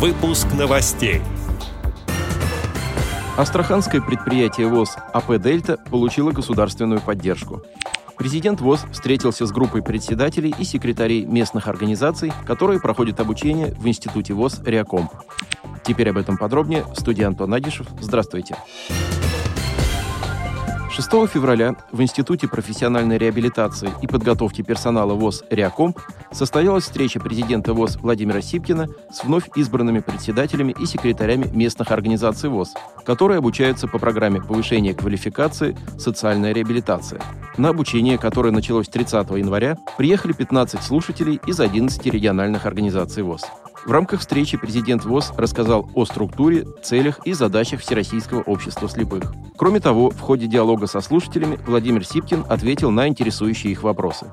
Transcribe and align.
Выпуск 0.00 0.46
новостей. 0.58 1.20
Астраханское 3.36 4.00
предприятие 4.00 4.66
ВОЗ 4.66 4.96
АП 5.12 5.38
«Дельта» 5.38 5.76
получило 5.76 6.30
государственную 6.30 7.02
поддержку. 7.02 7.62
Президент 8.16 8.62
ВОЗ 8.62 8.86
встретился 8.92 9.44
с 9.44 9.52
группой 9.52 9.82
председателей 9.82 10.54
и 10.58 10.64
секретарей 10.64 11.26
местных 11.26 11.68
организаций, 11.68 12.32
которые 12.46 12.80
проходят 12.80 13.20
обучение 13.20 13.74
в 13.74 13.86
Институте 13.86 14.32
ВОЗ 14.32 14.62
«Реакомп». 14.64 15.12
Теперь 15.84 16.08
об 16.08 16.16
этом 16.16 16.38
подробнее. 16.38 16.86
Студия 16.96 17.26
Антон 17.26 17.52
Агишев. 17.52 17.86
Здравствуйте. 18.00 18.56
Здравствуйте. 18.88 19.19
6 21.00 21.26
февраля 21.32 21.76
в 21.92 22.02
Институте 22.02 22.46
профессиональной 22.46 23.16
реабилитации 23.16 23.88
и 24.02 24.06
подготовки 24.06 24.60
персонала 24.60 25.14
ВОЗ 25.14 25.44
«Реакомп» 25.48 25.98
состоялась 26.30 26.84
встреча 26.84 27.18
президента 27.18 27.72
ВОЗ 27.72 27.96
Владимира 27.96 28.42
Сипкина 28.42 28.86
с 29.10 29.24
вновь 29.24 29.44
избранными 29.56 30.00
председателями 30.00 30.76
и 30.78 30.84
секретарями 30.84 31.46
местных 31.54 31.90
организаций 31.90 32.50
ВОЗ, 32.50 32.74
которые 33.06 33.38
обучаются 33.38 33.88
по 33.88 33.98
программе 33.98 34.42
повышения 34.42 34.92
квалификации 34.92 35.74
«Социальная 35.98 36.52
реабилитация». 36.52 37.22
На 37.56 37.70
обучение, 37.70 38.18
которое 38.18 38.50
началось 38.50 38.88
30 38.88 39.30
января, 39.30 39.78
приехали 39.96 40.34
15 40.34 40.82
слушателей 40.82 41.40
из 41.46 41.60
11 41.60 42.04
региональных 42.04 42.66
организаций 42.66 43.22
ВОЗ. 43.22 43.46
В 43.86 43.90
рамках 43.90 44.20
встречи 44.20 44.58
президент 44.58 45.04
ВОЗ 45.04 45.32
рассказал 45.36 45.88
о 45.94 46.04
структуре, 46.04 46.66
целях 46.82 47.20
и 47.24 47.32
задачах 47.32 47.80
Всероссийского 47.80 48.42
общества 48.42 48.88
слепых. 48.88 49.32
Кроме 49.56 49.80
того, 49.80 50.10
в 50.10 50.20
ходе 50.20 50.46
диалога 50.46 50.86
со 50.86 51.00
слушателями 51.00 51.58
Владимир 51.66 52.04
Сипкин 52.04 52.44
ответил 52.48 52.90
на 52.90 53.08
интересующие 53.08 53.72
их 53.72 53.82
вопросы. 53.82 54.30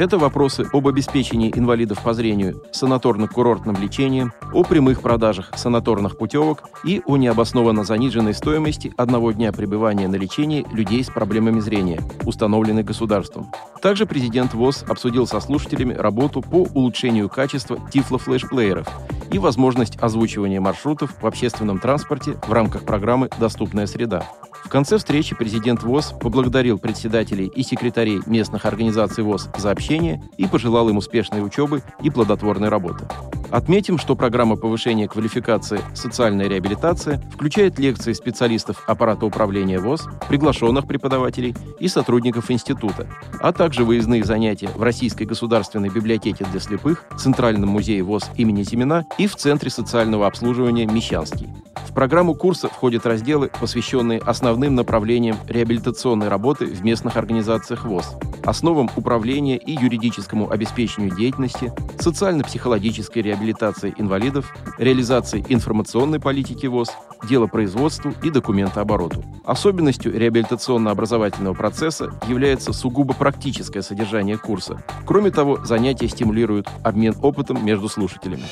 Это 0.00 0.16
вопросы 0.16 0.66
об 0.72 0.88
обеспечении 0.88 1.52
инвалидов 1.54 2.02
по 2.02 2.14
зрению 2.14 2.62
санаторно-курортным 2.72 3.78
лечением, 3.78 4.32
о 4.50 4.64
прямых 4.64 5.02
продажах 5.02 5.50
санаторных 5.54 6.16
путевок 6.16 6.70
и 6.84 7.02
о 7.04 7.18
необоснованно 7.18 7.84
заниженной 7.84 8.32
стоимости 8.32 8.94
одного 8.96 9.32
дня 9.32 9.52
пребывания 9.52 10.08
на 10.08 10.16
лечении 10.16 10.64
людей 10.72 11.04
с 11.04 11.08
проблемами 11.08 11.60
зрения, 11.60 12.00
установленной 12.24 12.82
государством. 12.82 13.52
Также 13.82 14.06
президент 14.06 14.54
ВОЗ 14.54 14.86
обсудил 14.88 15.26
со 15.26 15.38
слушателями 15.38 15.92
работу 15.92 16.40
по 16.40 16.66
улучшению 16.74 17.28
качества 17.28 17.78
тифлофлешплееров 17.92 18.88
и 19.30 19.38
возможность 19.38 19.98
озвучивания 20.00 20.62
маршрутов 20.62 21.14
в 21.20 21.26
общественном 21.26 21.78
транспорте 21.78 22.38
в 22.46 22.52
рамках 22.54 22.86
программы 22.86 23.28
«Доступная 23.38 23.86
среда». 23.86 24.24
В 24.70 24.72
конце 24.72 24.98
встречи 24.98 25.34
президент 25.34 25.82
ВОЗ 25.82 26.14
поблагодарил 26.20 26.78
председателей 26.78 27.48
и 27.48 27.64
секретарей 27.64 28.20
местных 28.26 28.66
организаций 28.66 29.24
ВОЗ 29.24 29.48
за 29.58 29.72
общение 29.72 30.22
и 30.36 30.46
пожелал 30.46 30.88
им 30.88 30.98
успешной 30.98 31.44
учебы 31.44 31.82
и 32.04 32.08
плодотворной 32.08 32.68
работы. 32.68 33.08
Отметим, 33.50 33.98
что 33.98 34.14
программа 34.14 34.54
повышения 34.54 35.08
квалификации 35.08 35.80
«Социальная 35.92 36.46
реабилитация» 36.46 37.20
включает 37.32 37.80
лекции 37.80 38.12
специалистов 38.12 38.84
аппарата 38.86 39.26
управления 39.26 39.80
ВОЗ, 39.80 40.06
приглашенных 40.28 40.86
преподавателей 40.86 41.56
и 41.80 41.88
сотрудников 41.88 42.48
института, 42.52 43.08
а 43.40 43.52
также 43.52 43.84
выездные 43.84 44.22
занятия 44.22 44.68
в 44.68 44.84
Российской 44.84 45.24
государственной 45.24 45.88
библиотеке 45.88 46.44
для 46.44 46.60
слепых, 46.60 47.06
Центральном 47.18 47.70
музее 47.70 48.04
ВОЗ 48.04 48.30
имени 48.36 48.62
Зимина 48.62 49.04
и 49.18 49.26
в 49.26 49.34
Центре 49.34 49.68
социального 49.68 50.28
обслуживания 50.28 50.86
«Мещанский». 50.86 51.48
В 51.88 51.92
программу 51.92 52.36
курса 52.36 52.68
входят 52.68 53.04
разделы, 53.04 53.50
посвященные 53.60 54.20
основным 54.60 54.74
направлениям 54.74 55.38
реабилитационной 55.48 56.28
работы 56.28 56.66
в 56.66 56.84
местных 56.84 57.16
организациях 57.16 57.86
ВОЗ, 57.86 58.18
основам 58.44 58.90
управления 58.94 59.56
и 59.56 59.72
юридическому 59.72 60.50
обеспечению 60.50 61.16
деятельности, 61.16 61.72
социально-психологической 61.98 63.22
реабилитации 63.22 63.94
инвалидов, 63.96 64.54
реализации 64.76 65.42
информационной 65.48 66.20
политики 66.20 66.66
ВОЗ, 66.66 66.90
делопроизводству 67.26 68.12
и 68.22 68.28
документообороту. 68.28 69.24
Особенностью 69.46 70.12
реабилитационно-образовательного 70.12 71.54
процесса 71.54 72.12
является 72.28 72.74
сугубо 72.74 73.14
практическое 73.14 73.80
содержание 73.80 74.36
курса. 74.36 74.82
Кроме 75.06 75.30
того, 75.30 75.64
занятия 75.64 76.08
стимулируют 76.08 76.68
обмен 76.84 77.14
опытом 77.22 77.64
между 77.64 77.88
слушателями. 77.88 78.44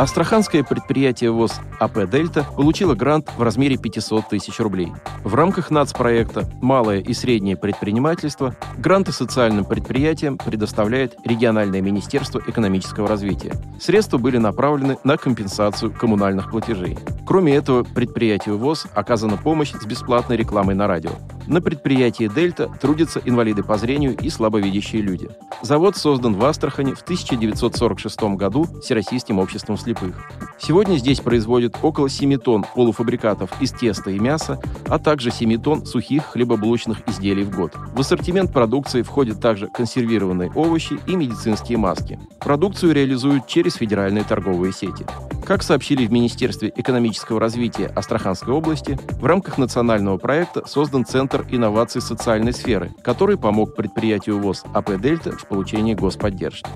Астраханское 0.00 0.64
предприятие 0.64 1.30
ВОЗ 1.30 1.60
АП 1.78 2.08
«Дельта» 2.08 2.46
получило 2.56 2.94
грант 2.94 3.28
в 3.36 3.42
размере 3.42 3.76
500 3.76 4.30
тысяч 4.30 4.58
рублей. 4.58 4.94
В 5.24 5.34
рамках 5.34 5.70
нацпроекта 5.70 6.48
«Малое 6.62 7.00
и 7.00 7.12
среднее 7.12 7.58
предпринимательство» 7.58 8.56
гранты 8.78 9.12
социальным 9.12 9.66
предприятиям 9.66 10.38
предоставляет 10.38 11.16
региональное 11.26 11.82
министерство 11.82 12.40
экономического 12.46 13.08
развития. 13.08 13.52
Средства 13.78 14.16
были 14.16 14.38
направлены 14.38 14.96
на 15.04 15.18
компенсацию 15.18 15.92
коммунальных 15.92 16.50
платежей. 16.50 16.96
Кроме 17.26 17.54
этого, 17.54 17.84
предприятию 17.84 18.56
ВОЗ 18.56 18.86
оказана 18.94 19.36
помощь 19.36 19.72
с 19.72 19.84
бесплатной 19.84 20.38
рекламой 20.38 20.74
на 20.74 20.86
радио. 20.86 21.10
На 21.50 21.60
предприятии 21.60 22.30
«Дельта» 22.32 22.68
трудятся 22.80 23.20
инвалиды 23.24 23.64
по 23.64 23.76
зрению 23.76 24.16
и 24.16 24.30
слабовидящие 24.30 25.02
люди. 25.02 25.28
Завод 25.62 25.96
создан 25.96 26.34
в 26.36 26.44
Астрахани 26.44 26.92
в 26.92 27.02
1946 27.02 28.36
году 28.36 28.68
Всероссийским 28.80 29.40
обществом 29.40 29.76
слепых. 29.76 30.14
Сегодня 30.60 30.94
здесь 30.94 31.18
производят 31.18 31.76
около 31.82 32.08
7 32.08 32.38
тонн 32.38 32.64
полуфабрикатов 32.76 33.50
из 33.60 33.72
теста 33.72 34.12
и 34.12 34.20
мяса, 34.20 34.60
а 34.86 35.00
также 35.00 35.32
7 35.32 35.60
тонн 35.60 35.86
сухих 35.86 36.22
хлебобулочных 36.26 36.98
изделий 37.08 37.42
в 37.42 37.50
год. 37.50 37.72
В 37.94 37.98
ассортимент 37.98 38.52
продукции 38.52 39.02
входят 39.02 39.40
также 39.40 39.66
консервированные 39.66 40.52
овощи 40.54 41.00
и 41.08 41.16
медицинские 41.16 41.78
маски. 41.78 42.20
Продукцию 42.38 42.94
реализуют 42.94 43.48
через 43.48 43.74
федеральные 43.74 44.22
торговые 44.22 44.72
сети. 44.72 45.04
Как 45.50 45.64
сообщили 45.64 46.06
в 46.06 46.12
Министерстве 46.12 46.72
экономического 46.76 47.40
развития 47.40 47.86
Астраханской 47.96 48.54
области, 48.54 48.96
в 49.20 49.26
рамках 49.26 49.58
национального 49.58 50.16
проекта 50.16 50.64
создан 50.64 51.04
Центр 51.04 51.44
инноваций 51.50 52.00
социальной 52.00 52.52
сферы, 52.52 52.92
который 53.02 53.36
помог 53.36 53.74
предприятию 53.74 54.38
ВОЗ 54.38 54.62
АП 54.72 55.00
«Дельта» 55.00 55.32
в 55.32 55.44
получении 55.48 55.94
господдержки. 55.94 56.70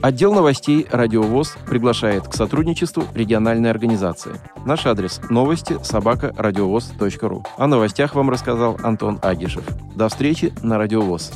Отдел 0.00 0.32
новостей 0.32 0.86
«Радиовоз» 0.92 1.56
приглашает 1.66 2.28
к 2.28 2.34
сотрудничеству 2.36 3.02
региональной 3.16 3.68
организации. 3.68 4.40
Наш 4.64 4.86
адрес– 4.86 5.20
новости 5.28 5.78
собака 5.82 6.32
радиовоз.ру. 6.38 7.44
О 7.56 7.66
новостях 7.66 8.14
вам 8.14 8.30
рассказал 8.30 8.78
Антон 8.84 9.18
Агишев. 9.22 9.64
До 9.96 10.08
встречи 10.08 10.52
на 10.62 10.78
«Радиовоз». 10.78 11.32